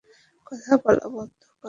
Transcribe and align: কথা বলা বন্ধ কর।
কথা 0.47 0.73
বলা 0.83 1.05
বন্ধ 1.07 1.39
কর। 1.41 1.51